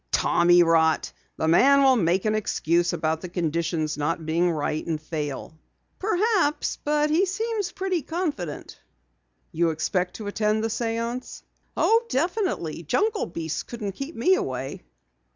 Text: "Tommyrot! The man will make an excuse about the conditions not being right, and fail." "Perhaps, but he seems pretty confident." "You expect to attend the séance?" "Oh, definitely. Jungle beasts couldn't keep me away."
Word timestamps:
"Tommyrot! 0.11 1.11
The 1.37 1.47
man 1.47 1.83
will 1.83 1.95
make 1.95 2.25
an 2.25 2.33
excuse 2.33 2.91
about 2.91 3.21
the 3.21 3.29
conditions 3.29 3.99
not 3.99 4.25
being 4.25 4.49
right, 4.51 4.83
and 4.87 4.99
fail." 4.99 5.59
"Perhaps, 5.99 6.79
but 6.83 7.11
he 7.11 7.27
seems 7.27 7.71
pretty 7.71 8.01
confident." 8.01 8.79
"You 9.51 9.69
expect 9.69 10.15
to 10.15 10.25
attend 10.25 10.63
the 10.63 10.69
séance?" 10.69 11.43
"Oh, 11.77 12.01
definitely. 12.09 12.81
Jungle 12.81 13.27
beasts 13.27 13.61
couldn't 13.61 13.91
keep 13.91 14.15
me 14.15 14.33
away." 14.33 14.81